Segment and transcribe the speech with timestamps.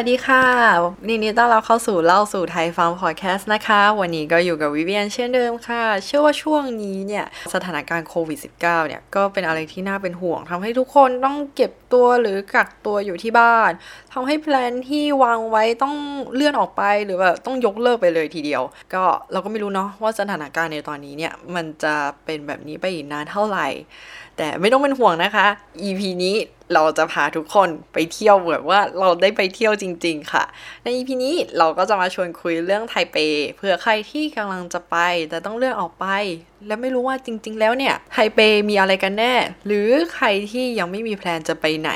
[0.00, 0.44] สวัสดีค่ะ
[1.06, 7.24] นี่นี่ต้อนรับเข้าสู่เล่าสู่ไทยฟาร์มพอดแคสต์นะคะ วันนี้ก็อยู่กับวิเวียนเช่นเดิมค่ะ เชื่อว่าช่วงนี้เนี่ย
[7.54, 13.70] สถานการณ์โควิด -19 เนี่ย ก็เป็นอะไรที่น่าเป็นห่วงทำให้ทุกคนต้องเก็บตัวหรือกักตัวอยู่ที่บ้าน
[14.12, 15.94] ทำให้แพลนที่วางไว้ต้อง
[16.34, 18.62] เลื่อนออกไปหรือแบบต้องยกเลิกไปเลยทีเดียว
[18.94, 21.94] ก็เราก็ไม่รู้เนาะว่าสถานการณ์ในตอนนี้เนี่ยมันจะ
[22.24, 23.68] เป็นแบบนี้ไปอีกนานเท่าไหร่
[24.42, 25.46] แต่ไม่ต้องเป็นห่วงนะคะ
[25.82, 26.36] EP นี้
[26.74, 30.44] เราจะพาทุกคนไปเที่ยวแบบว่าเราได้ไปเที่ยวจริง ๆ ค่ะ
[30.82, 33.16] ใน EP นี้เราก็จะมาชวนคุยเรื่องไทเป
[33.56, 34.96] เผื่อใครที่กำลังจะไป
[35.28, 36.06] แต่ต้องเลื่อนออกไป
[36.66, 39.34] และไม่รู้ว่าจริง ๆ แล้วเนี่ยไทเปมีอะไรกันแน่
[39.66, 41.92] หรือใครที่ยังไม่มีแพลนจะไปไหน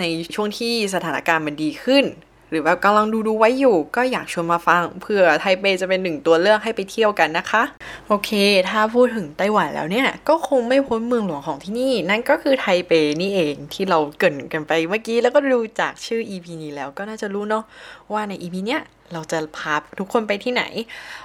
[0.00, 0.04] ใน
[0.34, 2.04] ช่วงที่สถานการณ์มันดีขึ้น
[2.52, 7.62] หรือแบบกำลังดูดูไว้อยู่ ก็อยากชวนมาฟังเผื่อไทเปจะเป็นหนึ่งตัวเลือกให้ไปเที่ยวกันนะคะ
[8.08, 8.30] โอเค
[8.68, 17.64] ถ้าพูดถึงไต้หวันแล้วเนี่ย ก็คงไม่พ้นเมืองหลวงของที่นี่ นั่นก็คือไทเปนี่เองที่เราเกินกันไปเมื่อกี้แล้วก็ดูจากชื่อ EP นี้แล้วก็น่าจะรู้เนาะ
[18.12, 18.82] ว่าใน EP เนี้ย
[19.12, 20.62] เราจะพาทุกคนไปที่ไหน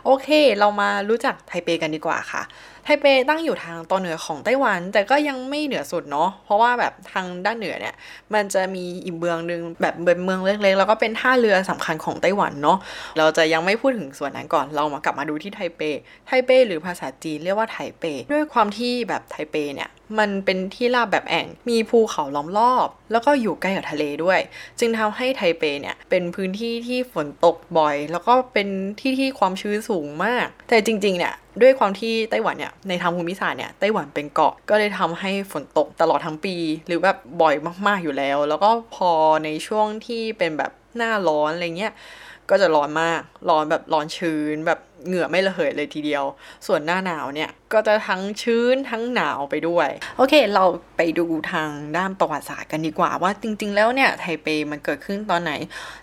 [0.05, 0.27] โอเค
[0.59, 2.41] เรามารู้จักไทเปกันดีกว่าค่ะ
[2.87, 7.95] ไทเปตั้งอยู่ทางตอนเหนือของไต้หวัน แต่ก็ยังไม่เหนือสุดเนาะเพราะว่าแบบทางด้านเหนือเนี่ย
[8.33, 12.77] มันจะมีอีกเมืองหนึ่งแบบเป็นเมืองเล็กๆ แล้วก็เป็นท่าเรือสำคัญของไต้หวันเนาะ
[13.17, 15.81] เราจะยังไม่พูดถึงส่วนนั้นก่อนเรามากลับมาดูที่ไทเป
[16.27, 24.39] ไทเป หรือภาษาจีนเรียกว่าไทเป ด้วยความที่แบบไทเปเนี่ยมันเป็นที่ราบแบบแอ่ง มีภูเขาล้อมรอบ แล้วก็อยู่ใกล้กับทะเลด้วย
[24.79, 28.67] จึงทำให้ไทเปเนี่ย เป็นพื้นที่ที่ฝนตกบ่อย แล้วก็เป็น
[28.99, 36.55] ที่ที่ความชื้นสูงมาก แต่จริงๆเนี่ย ด้วยความที่ไต้หวันเนี่ยในทางภูมิศาสตร์เนี่ยไต้หวันเป็นเกาะก็เลยทำให้ฝนตกตลอดทั้งปี
[36.87, 37.55] หรือแบบบ่อย
[37.87, 39.11] มากๆอยู่แล้ว แล้วก็พอ
[39.43, 41.93] ในช่วงที่เป็นแบบหน้าร้อนอะไรเงี้ย
[42.49, 46.23] ก็จะร้อนมาก ร้อนแบบร้อนชื้นแบบเหงื่อไม่ระเหยเลยทีเดียว
[46.67, 50.63] ส่วนหน้าหนาวเนี่ย ก็จะทั้งชื้นทั้งหนาวไปด้วย โอเค เรา
[50.97, 55.51] ไปดูทางด้านประวัติศาสตร์กันดีกว่า ว่าจริง ๆ แล้วเนี่ย ไทเปมันเกิดขึ้นตอนไหน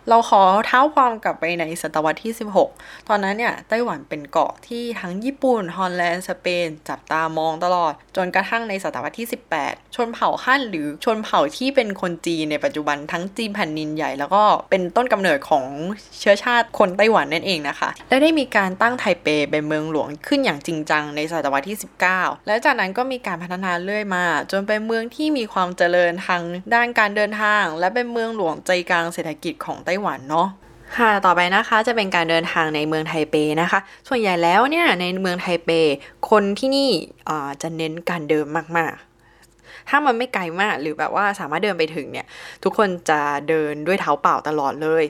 [0.08, 2.32] เราขอเท้าความกลับไปในศตวรรษที่
[2.70, 15.64] 16 ตอนนั้นเนี่ย ไต้หวันเป็นเกาะที่ทั้งญี่ปุ่น ฮอลแลนด์ สเปน จับตามองตลอด จนกระทั่งในศตวรรษที่ 18 ชนเผ่าฮั่นหรือชนเผ่าที่เป็นคนจีนในปัจจุบันทั้งจีนแผ่นดินใหญ่ แล้วก็เป็นต้นกำเนิดของ
[16.20, 21.78] เชื้อชาติคนไต้หวันนั่นเองนะคะ และได้มีการตั้งไทเปเป็นเมืองหลวงขึ้นอย่างจริงจังในศตวรรษที่
[22.10, 26.42] 19 และจากนั้นก็มีการพัฒนาเรื่อยมา จนเป็นเมืองที่มีความเจริญทาง
[26.74, 30.48] ด้านการเดินทาง และเป็นเมืองหลวงใจกลางเศรษฐกิจของไต้หวันเนาะ
[30.98, 35.70] ค่ะ ต่อไปนะคะจะเป็นการเดินทางในเมืองไทเปนะคะ ส่วนใหญ่แล้วเนี่ยในเมืองไทเป
[36.30, 36.90] คนที่นี่
[37.62, 38.46] จะเน้นการเดิน
[38.76, 39.13] มากๆ
[39.88, 42.26] ถ้ามันไม่ไกลมากหรือแบบว่าสามารถเดินไปถึงเนี่ย
[42.64, 45.04] ทุกคนจะเดินด้วยเท้าเปล่าตลอดเลย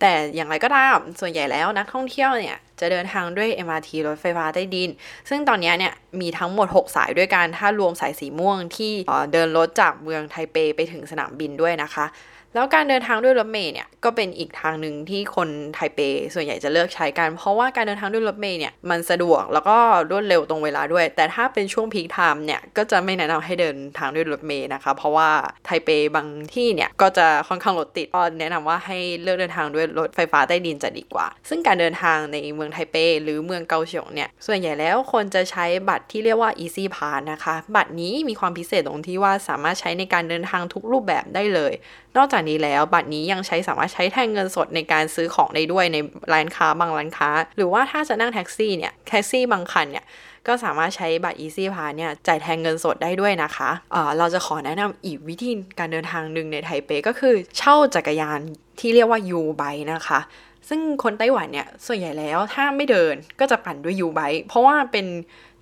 [0.00, 4.90] แต่อย่างไรก็ตาม ส่วนใหญ่แล้วนักท่องเที่ยวเนี่ย จะเดินทางด้วย MRT รถไฟฟ้าใต้ดิน
[5.28, 8.92] ซึ่งตอนนี้เนี่ย มีทั้งหมด 6 สายด้วยกัน ถ้ารวมสายสีม่วงที่
[9.32, 12.06] เดินรถจากเมืองไทเปไปถึงสนามบินด้วยนะคะ
[12.54, 15.98] แล้วการเดินทางด้วยรถเมล์เนี่ยก็เป็นอีกทางหนึ่งที่คนไทเป
[16.34, 19.76] ส่วนใหญ่จะเลือกใช้กัน เพราะว่าการเดินทางด้วยรถเมล์เนี่ยมันสะดวกแล้วก็
[20.10, 25.28] รวดเร็วตรงเวลาด้วย แต่ถ้าเป็นช่วงพีคไทม์เนี่ยก็จะไม่แนะนำให้เดินทางด้วยรถเมล์นะคะ เพราะว่า
[25.64, 41.74] ไทเปบางที่เนี่ยก็จะค่อนข้างรถติดก็แนะนำว่าให้เลือกเดินทางด้วยรถไฟฟ้าใต้ดินจะดีกว่า ซึ่งการเดินทางในเมืองไทเป หรือเมืองเกาฉงเนี่ยส่วนใหญ่แล้วคนจะใช้บัตรที่เรียกว่า Easy Pass นะคะ บัตรนี้มีความพิเศษตรงที่ว่าสามารถใช้ในการเดินทางทุกรูปแบบได้เลย
[42.16, 45.96] นอกจากนี้แล้ว บัตรนี้ยังใช้สามารถใช้แทนเงินสดในการซื้อของได้ด้วยใน
[46.32, 50.04] ร้านค้าบางร้านค้า หรือว่าถ้าจะนั่งแท็กซี่เนี่ยแท็กซี่บางคันเนี่ย
[50.46, 58.38] ก็สามารถใช้บัตร Easy Pass เนี่ยจ่ายแทนเงินสดได้ด้วยนะคะ เออเราจะขอแนะนำอีกวิธีการเดินทางหนึ่งในไทเปก็คือเช่าจักรยาน
[58.80, 59.62] ที่เรียกว่ายูไบ
[59.92, 60.20] นะคะ
[60.68, 65.06] ซึ่งคนไต้หวันเนี่ยส่วนใหญ่แล้วถ้าไม่เดินก็จะปั่นด้วยยูไบเพราะว่าเป็น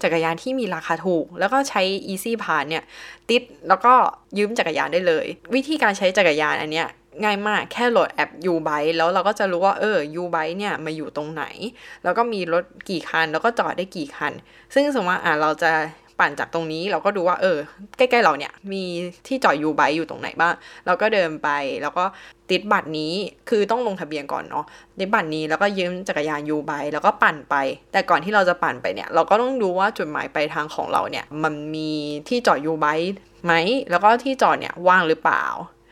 [0.02, 2.84] จักรยานที่มีราคาถูก แล้วก็ใช้ Easy Pass เนี่ย
[3.30, 3.94] ติดแล้วก็
[4.38, 6.88] ยืมจักรยานได้เลย วิธีการใช้จักรยานอันเนี้ย
[7.24, 11.44] ง่ายมากแค่โหลดแอป u b i แล้วเราก็จะรู้ว่าเออ u b i เนี่ยมาอยู่ตรงไหน
[12.04, 14.32] แล้วก็มีรถกี่คัน แล้วก็จอดได้กี่คัน
[14.74, 15.72] ซึ่งสมมติว่าอ่าเราจะ
[16.20, 17.58] ปั่นจากตรงนี้เราก็ดูว่าเออ
[17.96, 18.84] ใกล้ๆเราเนี่ย มี
[19.26, 20.54] ที่จอดยูไบอยู่ตรงไหนบ้าง
[20.86, 21.48] เราก็เดินไป
[21.82, 22.04] แล้วก็
[22.50, 23.12] ติดบัตรนี้
[23.48, 24.64] คือต้องลงทะเบียนก่อนเนาะ
[24.98, 27.54] ติดบัตรนี้แล้วก็ยืมจักรยานยูไบแล้วก็ปั่นไป
[27.92, 31.90] แต่ก่อนที่เราจะปั่นไปเนี่ย เราก็ต้องดูว่าจุดหมายปลายทางของเราเนี่ย มันมี
[32.28, 32.86] ที่จอดยูไบ
[33.44, 33.52] ไหม
[33.90, 35.44] แล้วก็ที่จอดเนี่ยว่างหรือเปล่า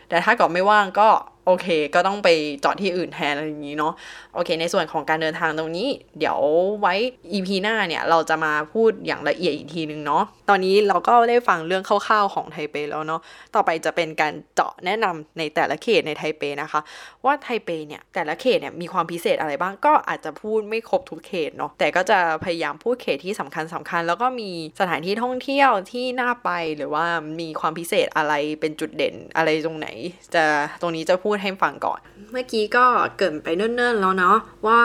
[0.08, 1.08] แต่ถ้าเกิดไม่ว่างก็
[1.46, 2.28] โอเค ก็ต้องไป
[2.64, 3.92] จอดที่อื่นแทนอะไรอย่างนี้เนาะ
[4.34, 5.88] โอเค ในส่วนของการเดินทางตรงนี้
[6.18, 6.38] เดี๋ยว
[6.80, 6.94] ไว้
[7.32, 13.20] EP หน้าเนี่ย เราจะมาพูดอย่างละเอียดอีกทีนึงเนาะตอนนี้เราก็ได้ฟังเรื่องคร่าวๆของไทเปแล้วเนาะ
[13.54, 16.80] ต่อไปจะเป็นการเจาะแนะนำในแต่ละเขตในไทเปนะคะ
[17.24, 24.50] ว่าไทเปเนี่ยแต่ละเขตเนี่ยมีความพิเศษอะไรบ้างก็อาจจะพูดไม่ครบทุกเขตเนาะ แต่ก็จะพยายามพูดเขตที่สำคัญสำคัญ แล้วก็มี
[24.80, 27.04] สถานที่ท่องเที่ยวที่น่าไปหรือว่า
[27.40, 29.88] มีความพิเศษอะไรเป็นจุดเด่นอะไรตรงไหน
[30.34, 30.44] จะ
[30.80, 32.00] ตรงนี้จะพูดให้ฟังก่อน
[32.32, 32.84] เมื่อกี้ก็
[33.18, 34.36] เกิดไปเนิ่นๆแล้วเนาะ
[34.66, 34.80] ว่า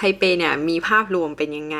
[0.00, 1.78] ไทเปเนี่ยมีภาพรวมเป็นยังไง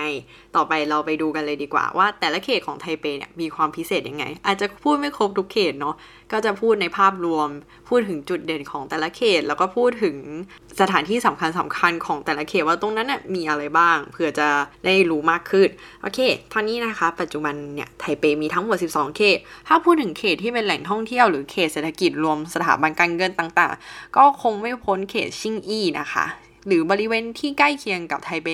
[0.56, 5.94] ต่อไปเราไปดูกันเลยดีกว่า ว่าแต่ละเขตของไทเปเนี่ยมีความพิเศษยังไง อาจจะพูดไม่ครบทุกเขตเนาะ
[6.32, 7.48] ก็จะพูดในภาพรวม
[7.88, 10.16] พูดถึงจุดเด่นของแต่ละเขต แล้วก็พูดถึง
[10.80, 14.48] สถานที่สำคัญสำคัญของแต่ละเขตว่าตรงนั้นน่ยมีอะไรบ้าง เพื่อจะ
[14.84, 15.68] ได้รู้มากขึ้น
[16.02, 16.18] โอเค
[16.52, 19.38] ตอนนี้นะคะ ปัจจุบันเนี่ยไทเปมีทั้งหมด 12 เขต
[19.68, 26.26] ถ้าพูดถึงเขตที่เป็นแหล่งท่องเที่ยวหรือเขตเศรษฐกิจรวมสถาบันการเงินต่างๆ ก็คงไม่พ้นเขตชิงอี้นะคะ
[26.66, 28.46] หรือบริเวณที่ใกล้เคียงกับไทเป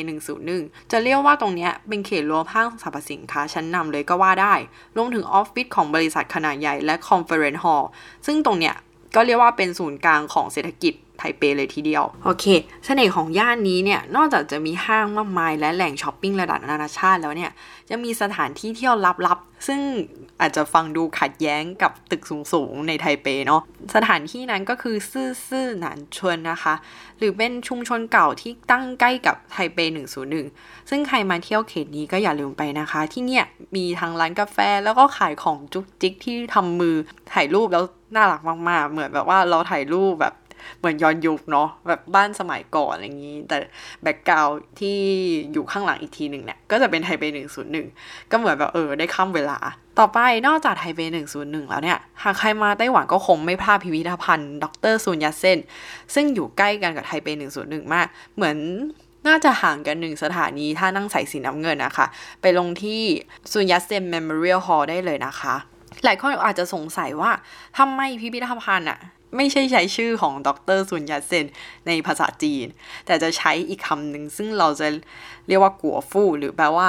[0.43, 4.55] 101 จะเรียกว่าตรงนี้เป็นเขตรวมห้างสรรพสินค้าชั้นนำเลยก็ว่าได้
[4.97, 7.89] รวมถึงออฟฟิศของบริษัทขนาดใหญ่และ conference hall
[8.27, 8.75] ซึ่งตรงเนี้ย
[9.17, 12.45] ก็เรียกว่าเป็นศูนย์กลางของเศรษฐกิจไทเปเลยทีเดียว โอเค
[12.85, 17.51] เสน่ห์ของย่านนี้เนี่ย นอกจากจะมีห้างมากมาย และแหล่งช้อปปิ้งระดับนานาชาติแล้วเนี่ย
[17.91, 18.97] ยังมีสถานที่เที่ยว
[19.27, 19.81] ลับๆ ซึ่ง
[20.41, 22.23] อาจจะฟังดูขัดแย้งกับตึก
[22.53, 23.63] สูงๆ ในไทเปเนาะ
[23.95, 26.75] สถานที่นั้นก็คือซื่อซื่อหนานชุนนะคะ
[27.19, 29.79] หรือเป็นชุมชนเก่าที่ตั้งใกล้กับไทเป
[30.35, 33.45] 101 ซึ่งใครมาเที่ยวเขตนี้ก็อย่าลืมไปนะคะ ที่เนี่ย
[33.77, 36.97] มีทั้งร้านกาแฟแล้วก็ขายของจุกจิกที่ทำมือ
[37.33, 37.85] ถ่ายรูปแล้ว
[38.15, 40.35] น่ารักมากๆ เหมือนแบบว่าเราถ่ายรูปแบบ
[40.79, 43.59] เหมือนย้อนยุคเนาะแบบบ้านสมัยก่อนอะไรอย่างนี้ แต่
[44.03, 44.49] แบ็กกราว
[44.81, 44.99] ที่
[45.53, 47.87] อยู่ข้างหลังอีกทีหนึ่งเนี่ย ก็จะเป็นไทเปหนึ่งศูนย์หนึ่ง
[48.31, 49.59] ก็เหมือนแบบเออได้ข้ามเวลา
[49.99, 55.59] ต่อไปนอกจากไทเปหนึ่งศูนย์หนึ่งแล้วเนี่ย หากใครมาไต้หวันก็คงไม่พลาดพิพิธภัณฑ์ดรซุนยัตเซน
[56.15, 58.07] ซึ่งอยู่ใกล้กันกับไทเปหนึ่งศูนย์หนึ่งมาก
[58.37, 58.57] เหมือน
[59.27, 62.07] น่าจะห่างกันหนึ่งสถานีถ้านั่งสายสีน้ำเงินนะคะ
[62.41, 63.03] ไปลงที่
[63.53, 65.57] ซุนยัตเซน Memorial Hall ได้เลยนะคะ
[66.05, 67.31] หลายคนอาจจะสงสัยว่า
[67.79, 68.99] ทำไมพิพิธภัณฑ์อะ
[69.37, 71.47] ไม่ใช่ใช้ชื่อของดรซุนยัตเซน
[71.87, 72.67] ในภาษาจีน
[73.07, 74.87] แต่จะใช้อีกคำหนึ่งซึ่งเราจะ
[75.49, 76.89] เรียกว่ากั๋วฟู่หรือแปลว่า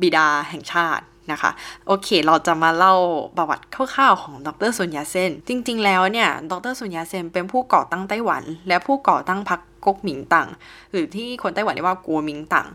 [0.00, 1.50] บิดาแห่งชาตินะคะ
[1.86, 2.94] โอเค เราจะมาเล่า
[3.36, 10.48] ประวัติคร่าวๆของดรซุนยัตเซนจริง ๆ แล้วเนี่ย ดรซุนยัตเซนเป็นผู้ก่อตั้งไต้หวัน และผู้ก่อตั้งพรรคก๊กหมิงตัง
[10.92, 12.66] หรือที่คนไต้หวันเรียกว่ากัวหมิงตัง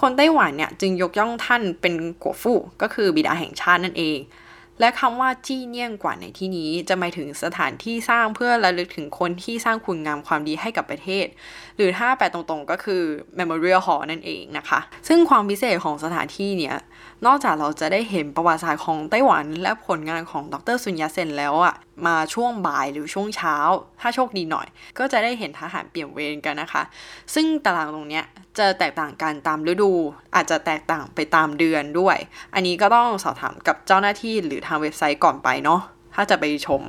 [0.00, 4.18] คนไต้หวันเนี่ยจึงยกย่องท่านเป็นกัวฟู่ก็คือบิดาแห่งชาตินั่นเอง
[4.80, 11.26] และคำว่าจี้เนี่ยงกว่าในที่นี้ จะหมายถึงสถานที่สร้างเพื่อระลึกถึงคนที่สร้างคุณงามความดีให้กับประเทศ
[11.76, 13.02] หรือถ้าแปลตรงๆก็คือ
[13.38, 16.76] Memorial Hall นั่นเองนะคะ ซึ่งความพิเศษของสถานที่เนี่ย
[17.26, 21.74] นอกจากเราจะได้เห็นประวัติศาสตร์ของไต้หวัน และผลงานของดรซุนยาเซนแล้วอะ
[22.06, 23.56] มาช่วงบ่ายหรือช่วงเช้า
[24.00, 24.66] ถ้าโชคดีหน่อย
[24.98, 26.82] ก็จะได้เห็นทหารเปลี่ยนเวรกันนะคะ
[27.34, 28.24] ซึ่งตารางตรงเนี้ย
[28.58, 29.92] จะแตกต่างกันตามฤดู
[30.34, 32.16] อาจจะแตกต่างไปตามเดือนด้วย
[32.54, 35.80] อันนี้ก็ต้องสอบถามกับเจ้าหน้าที่หรือทางเว็บไซต์ก่อนไปเนาะ
[36.14, 36.82] ถ้าจะไปชม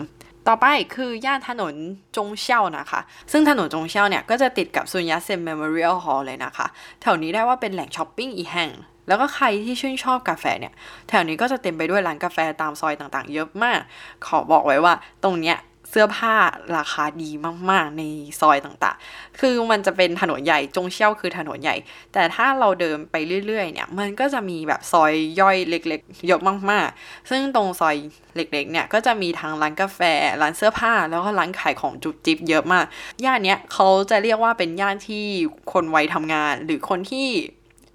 [0.48, 0.66] ต่อไป
[0.96, 1.74] คือย่านถนน
[2.18, 3.02] จงเสี้ยวนะคะ
[3.32, 6.68] ซึ่งถนนจงเสี้ยวเนี่ย ก็จะติดกับซุนยัตเซน Memorial Hall เลยนะคะ
[7.02, 8.72] แถวนี้ได้ว่าเป็นแหล่งช้อปปิ้งอีกแห่ง
[9.08, 10.74] แล้วก็ใครที่ชื่นชอบกาแฟเนี่ย
[11.10, 13.80] แถวนี้ก็จะเต็มไปด้วยร้านกาแฟตามซอยต่างๆ เยอะมาก
[14.26, 15.58] ขอบอกไว้ว่าตรงเนี้ย
[15.90, 16.36] เสื้อผ้า
[16.78, 17.30] ราคาดี
[17.70, 18.04] มากๆ ใน
[18.40, 21.76] ซอยต่างๆ คือมันจะเป็นถนนใหญ่จงเชี่ยวคือถนนใหญ่
[22.14, 23.16] แต่ถ้าเราเดินไป
[23.46, 26.42] เรื่อย ๆ เนี่ย มันก็จะมีแบบซอยย่อยเล็กๆเยอะ
[26.72, 27.96] มากๆ ซึ่งตรงซอย
[28.36, 30.00] เล็ก ๆ เนี่ยก็จะมีทั้งร้านกาแฟ
[30.42, 32.86] ร้านเสื้อผ้า แล้วก็ร้านขายของจุบจิบเยอะมาก
[33.26, 35.26] ย่านเนี้ยเขาจะเรียกว่าเป็นย่านที่
[35.74, 37.28] คนวัยทำงาน หรือคนที่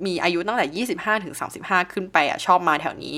[0.07, 3.15] มีอายุตั้งแต่ 25ถึง35 ขึ้นไปอะชอบมาแถวนี้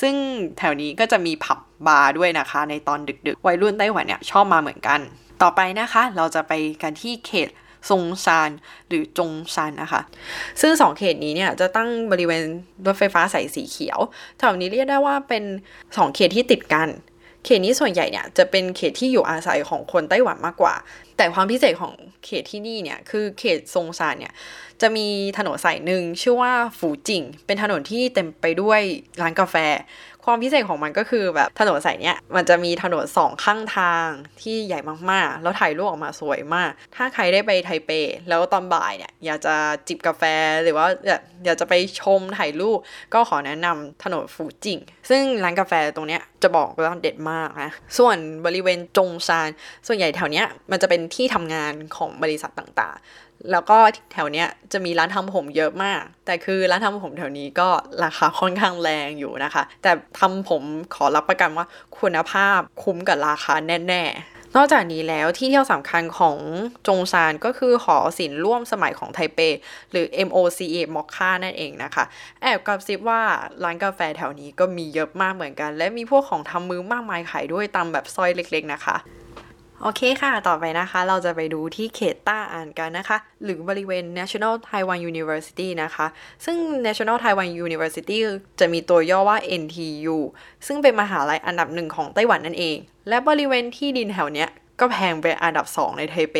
[0.00, 0.14] ซึ่ง
[0.58, 5.00] แถวนี้ก็จะมีผับบาร์ด้วยนะคะ ในตอนดึกๆ วัยรุ่นไต้หวันเนี่ยชอบมาเหมือนกัน
[5.42, 7.48] ต่อไปนะคะ เราจะไปกันที่เขต
[7.90, 8.50] ซงซาน
[8.88, 10.00] หรือจงซานนะคะ
[10.60, 12.42] ซึ่งสองเขตนี้เนี่ยจะตั้งบริเวณ
[12.86, 13.98] รถไฟฟ้าสายสีเขียว
[14.38, 15.44] แถวนี้เรียกได้ว่าเป็น
[15.96, 16.88] สองเขตที่ติดกัน
[17.44, 20.74] เขตนี้ส่วนใหญ่เนี่ยจะเป็นเขตที่อยู่อาศัยของคนไต้หวันมากกว่า
[21.16, 21.94] แต่ความพิเศษของ
[22.24, 24.32] เขตที่นี่เนี่ยคือเขตซงซานเนี่ย
[24.80, 25.06] จะมี
[25.38, 28.80] ถนนสายหนึ่งชื่อว่าฝูจิง เป็นถนนที่เต็มไปด้วย
[29.20, 29.56] ร้านกาแฟ
[30.24, 34.08] ความพิเศษของมันก็คือแบบถนนสายเนี้ยมันจะมีถนนสองข้างทาง
[34.40, 37.90] ที่ใหญ่มากๆ แล้วถ่ายรูปออกมาสวยมาก ถ้าใครได้ไปไทเป
[38.28, 39.54] แล้วตอนบ่ายเนี่ยอยากจะ
[39.88, 40.22] จิบกาแฟ
[40.62, 40.86] หรือว่า
[41.44, 42.78] อยากจะไปชมถ่ายรูป
[43.14, 44.78] ก็ขอแนะนำถนนฟูจิง
[45.10, 49.48] ซึ่งร้านกาแฟตรงเนี้ยจะบอกว่าเด็ดมากนะ ส่วนบริเวณจงซาน
[49.86, 53.04] ส่วนใหญ่แถวเนี้ยมันจะเป็นที่ทำงานของบริษัทต่างๆ
[53.50, 53.78] แล้วก็
[54.12, 57.68] แถวเนี้ยจะมีร้านทำผมเยอะมาก แต่คือร้านทำผมแถวนี้ก็
[58.04, 60.62] ราคาค่อนข้างแรงอยู่นะคะ แต่ทำผม
[60.94, 61.66] ขอรับประกันว่า
[61.98, 63.54] คุณภาพคุ้มกับราคา
[63.88, 66.36] แน่ๆ นอกจากนี้แล้วที่เที่ยวสำคัญของ
[66.86, 69.38] จงซานก็คือหอศิลป์ร่วมสมัยของไทเป
[69.90, 72.04] หรือ MOCA มอคค่านั่นเองนะคะ
[72.42, 73.20] แอบกับซิบว่า
[73.64, 78.96] ร้านกาแฟแถวนี้ก็มีเยอะมากเหมือนกัน และมีพวกของทำมือมากมายขายด้วยตามแบบซอยเล็ก ๆ นะคะ
[79.82, 86.06] โอเคค่ะ ต่อไปนะคะ เราจะไปดูที่เขตต้าอ่านกันนะคะ หรือบริเวณ National Taiwan University นะคะ
[86.44, 86.56] ซึ่ง
[86.86, 88.18] National Taiwan University
[88.60, 90.16] จะมีตัวย่อว่า NTU
[90.66, 92.76] ซึ่งเป็นมหาลัยอันดับหนึ่งของไต้หวันนั่นเอง
[93.08, 94.48] และบริเวณที่ดินแถวเนี้ย
[94.80, 96.36] ก็แพงเป็นอันดับ 2 ในไทเป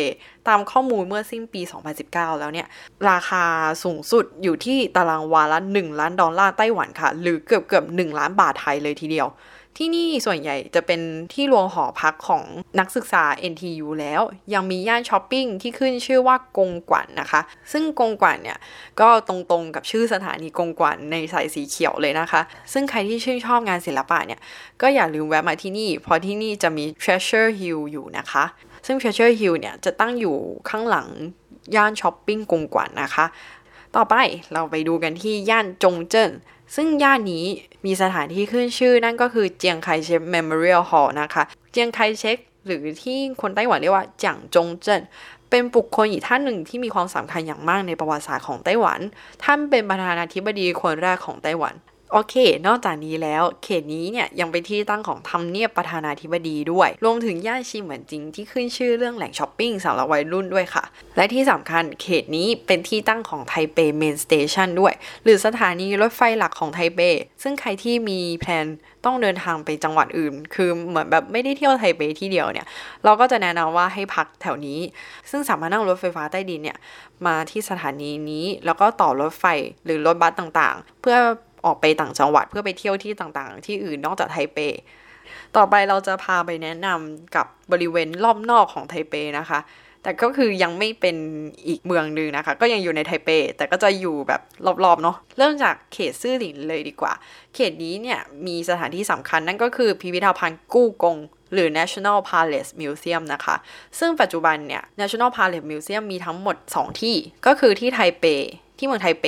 [0.47, 1.61] ตามข้อมูลเมื่อสิ้นปี
[2.01, 2.67] 2019 แล้วเนี่ย
[3.09, 3.43] ราคา
[3.83, 9.27] สูงสุดอยู่ที่ตารางวาละ 1 ล้านดอลลาร์ไต้หวันค่ะ หรือเกือบเกือบ1ล้านบาทไทยเลยทีเดียว
[9.77, 11.01] ที่นี่ส่วนใหญ่จะเป็น
[11.33, 12.43] ที่รวมหอพักของ
[12.79, 14.21] นักศึกษา NTU แล้ว
[14.53, 18.57] ยังมีย่านช้อปปิ้งที่ขึ้นชื่อว่ากงกวันนะคะ ซึ่งกงกวันเนี่ย
[18.99, 22.41] ก็ตรงๆกับชื่อสถานีกงกวันในสายสีเขียวเลยนะคะ
[22.73, 24.39] ซึ่งใครที่ชื่นชอบงานศิลปะเนี่ย
[24.81, 28.43] ก็อย่าลืมแวะมาที่นี่ เพราะที่นี่จะมี Treasure Hill อยู่นะคะ
[28.85, 30.35] ซึ่ง Treasure Hill เนี่ยจะตั้งอยู่
[30.69, 31.07] ข้างหลัง
[31.75, 33.25] ย่านช้อปปิ้งกงกวันนะคะ
[33.95, 34.15] ต่อไป
[34.53, 36.31] เราไปดูกันที่ย่านจงเจิ้ง
[36.75, 37.45] ซึ่งย่านนี้
[37.85, 45.01] มีสถานที่ขึ้นชื่อนั่นก็คือเจียงไคเชก Memorial Hall นะคะ เจียงไคเชกหรือที่คนไต้หวันเรียกว่าเจี่ยงจงเจิ้ง
[45.49, 48.99] เป็นบุคคลอีกท่านหนึ่งที่มีความสำคัญอย่างมากในประวัติศาสตร์ของไต้หวัน
[49.43, 51.73] ท่านเป็นประธานาธิบดีคนแรกของไต้หวัน
[52.13, 52.35] โอเค
[52.67, 60.83] นอกจากนี้แล้วเขตนี้เนี่ยยังเป็นที่ตั้งของทำเนียบประธานาธิบดีด้วย รวมถึงย่านชีเหมือนจริงที่ขึ้นชื่อเรื่องแหล่งช้อปปิ้งสำหรับวัยรุ่นด้วยค่ะ
[61.17, 66.99] และที่สำคัญเขตนี้เป็นที่ตั้งของไทเป Main Station ด้วย หรือสถานีรถไฟหลักของไทเป
[67.43, 68.65] ซึ่งใครที่มีแผน
[69.05, 72.67] ต้องเดินทางไปจังหวัดอื่น คือเหมือนแบบไม่ได้เที่ยวไทเปที่เดียวเนี่ย
[73.03, 74.79] เราก็จะแนะนำว่าให้พักแถวนี้
[75.29, 76.77] ซึ่งสามารถนั่งรถไฟฟ้าใต้ดินเนี่ย
[77.25, 79.45] มาที่สถานีนี้ แล้วก็ต่อรถไฟ
[79.85, 81.17] หรือรถบัสต่างๆ เพื่อ
[81.65, 84.59] ออกไปต่างจังหวัดเพื่อไปเที่ยวที่ต่างๆ ที่อื่นนอกจากไทเป
[85.57, 89.59] ต่อไปเราจะพาไปแนะนำกับบริเวณรอบนอกของไทเปนะคะ
[90.03, 91.15] แต่ก็คือยังไม่เป็น
[91.67, 94.41] อีกเมืองหนึ่งนะคะ ก็ยังอยู่ในไทเป แต่ก็จะอยู่แบบ
[94.83, 97.13] รอบๆเนาะเริ่มจากเขตซื่อหลินเลยดีกว่า
[97.55, 101.17] เขตนี้เนี่ยมีสถานที่สำคัญนั่นก็คือพิพิธภัณฑ์กู้กง
[101.53, 103.55] หรือ National Palace Museum นะคะ
[103.99, 107.15] ซึ่งปัจจุบันเนี่ย National Palace Museum มีทั้งหมด 2 ที่
[107.47, 108.25] ก็คือที่ไทเป
[108.77, 109.25] ที่เมืองไทเป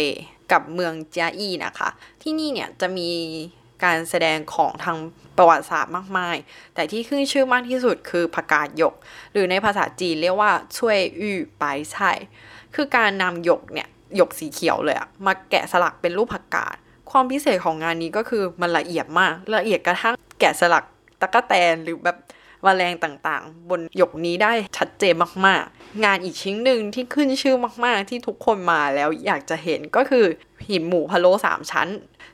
[0.54, 1.90] กับเมืองเจาอี้นะคะ
[2.22, 3.10] ที่นี่เนี่ยจะมี
[3.84, 4.98] การแสดงของทาง
[5.38, 6.36] ประวัติศาสตร์มากมาย
[6.76, 8.94] แต่ที่ขึ้นชื่อมากที่สุดคือผักกาดหยก
[9.32, 12.12] หรือในภาษาจีนเรียกว่าช่วยอื้อปายไช่
[12.76, 16.76] คือการนำหยกเนี่ยหยกสีเขียวเลยอะมาแกะสลักเป็นรูปผักกาด
[17.12, 20.84] ความพิเศษของงานนี้ก็คือมันละเอียดมาก ละเอียดกระทั่งแกะสลัก
[21.22, 22.18] ตะกะแตนหรือแบบ
[22.66, 25.14] มแมลงต่างๆ บนหยกนี้ได้ชัดเจน
[25.46, 27.56] มากๆ งานอีกชิ้นหนึ่งที่ขึ้นชื่อ
[27.86, 30.26] มากๆ ที่ทุกคนมาแล้วอยากจะเห็นก็คือ
[30.70, 31.88] หินหมูพะโล้สามชั้น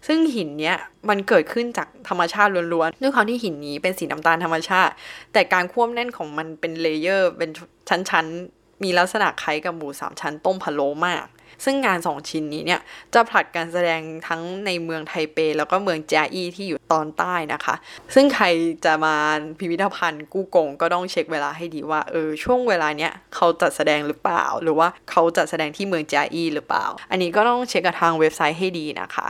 [0.07, 0.77] ซึ่งหินเนี้ย
[1.09, 4.93] มันเกิดขึ้นจากธรรมชาติล้วนๆด้วยความที่หินนี้เป็นสีน้ำตาลธรรมชาติ
[5.33, 7.49] แต่การควบแน่นของมันเป็น layer เป็น
[7.89, 11.25] ชั้นๆ มีลักษณะคล้ายกับหมูสามชั้นต้มพะโล้มาก
[11.63, 12.81] ซึ่งงาน 2 ชิ้นนี้เนี่ย
[13.13, 17.75] จะผลัดการแสดงทั้งในเมืองไทเป แล้วก็เมืองเจียอี้ที่อยู่ตอนใต้นะคะ
[18.15, 18.45] ซึ่งใคร
[18.85, 19.15] จะมา
[19.59, 29.27] พิพิธภัณฑ์กู้กงก็ต้องเช็คเวลาให้ดีว่าเออช่วงเวลาเนี้ยเขาจัดแสดงหรือเปล่า หรือว่าเขาจัดแสดงที่เมืองเจียอี้หรือเปล่า อันนี้ก็ต้องเช็คกับทางเว็บไซต์ให้ดีนะคะ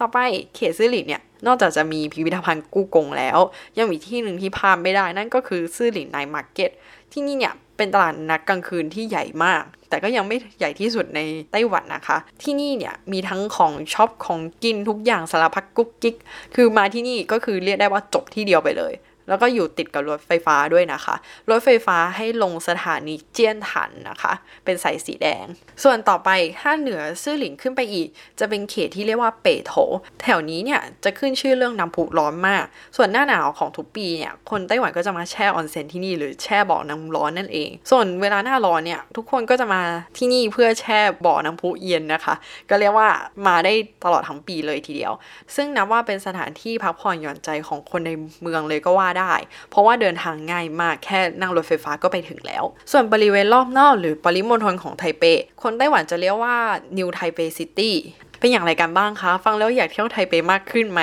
[0.00, 0.18] ต่อไป
[0.54, 3.38] เขตซื่อหลินเนี่ยนอกจากจะมีพิพิธภัณฑ์กู้กงแล้ว
[3.78, 6.70] ยังมีที่หนึ่งที่พลาดไม่ได้นั่นก็คือซื่อหลิน Night Market
[7.12, 11.20] ที่นี่เนี่ย เป็นตลาดนัดกลางคืนที่ใหญ่มาก แต่ก็ยังไม่ใหญ่ที่สุดใน
[11.52, 16.16] ไต้หวันนะคะ ที่นี่เนี่ยมีทั้งของช็อปของกินทุกอย่างสารพัดกุ๊กกิ๊ก
[16.54, 18.92] คือมาที่นี่ก็คือเรียกได้ว่าจบที่เดียวไปเลย
[19.28, 21.14] แล้วก็อยู่ติดกับรถไฟฟ้าด้วยนะคะ
[21.50, 24.32] รถไฟฟ้าให้ลงสถานีเจี้ยนถันนะคะ
[24.64, 25.44] เป็นสายสีแดง
[25.82, 28.08] ส่วนต่อไปถ้าเหนือซื่อหลิงขึ้นไปอีก
[28.40, 29.74] จะเป็นเขตที่เรียกว่าเป่โถ
[30.22, 32.64] แถวนี้เนี่ยจะขึ้นชื่อเรื่องน้ำพุร้อนมาก
[32.96, 39.82] ส่วนหน้าหนาวของทุกปีเนี่ยคนไต้หวันก็จะมาแช่ออนเซ็นที่นี่หรือแช่บ่อน้ำร้อนนั่นเอง ส่วนเวลาหน้าร้อนเนี่ยทุกคนก็จะมา
[40.16, 42.34] ที่นี่เพื่อแช่บ่อน้ำพุเย็นนะคะ
[42.70, 43.08] ก็เรียกว่า
[43.46, 43.72] มาได้
[44.04, 45.12] ตลอดทั้งปีเลยทีเดียว
[45.54, 48.10] ซึ่งนับว่าเป็นสถานที่พักผ่อนหย่อนใจของคนใน
[48.42, 49.34] เมืองเลยก็ว่าได้
[49.70, 55.24] เพราะว่าเดินทางง่ายมากแค่นั่งรถไฟฟ้าก็ไปถึงแล้ว ส่วนบริเวณรอบนอกหรือปริมณฑลของไทเป
[55.62, 56.56] คนไต้หวันจะเรียกว่า
[56.98, 57.96] New Taipei City
[58.42, 61.00] เป็นอย่างไรกันบ้างคะ ฟังแล้วอยากเที่ยวไทเปมากขึ้นไหม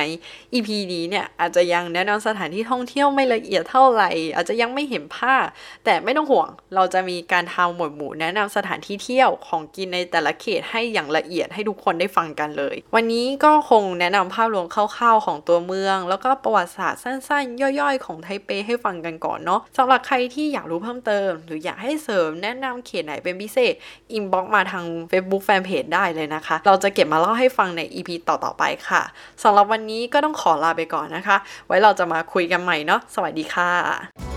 [0.54, 5.46] EP นี้เนี่ยอาจจะยังแนะนำสถานที่ท่องเที่ยวไม่ละเอียดเท่าไหร่ อาจจะยังไม่เห็นภาพ
[5.86, 23.74] แต่ไม่ต้องห่วง เราจะมีการทำหมวดหมู่แนะนำสถานที่เที่ยวของกินในแต่ละเขตให้อย่างละเอียดให้ทุกคนได้ฟังกันเลย วันนี้ก็คงแนะนำภาพรวมคร่าวๆของตัวเมือง แล้วก็ประวัติศาสตร์สั้นๆ ย่อยๆ ของไทเปให้ฟังกันก่อนเนาะสำหรับใครที่อยากรู้เพิ่มเติม หรืออยากให้เสริมแนะนำเขตไหนเป็นพิเศษ
[24.14, 29.02] อินบ็อกมาทาง Facebook Fanpage ได้เลยนะคะ เราจะเก็บมาเล่าให้ฟังใน EP ต่อๆไปค่ะ
[29.44, 34.29] สำหรับวันนี้ก็ต้องขอลาไปก่อนนะคะ ไว้เราจะมาคุยกันใหม่เนาะสวัสดีค่ะ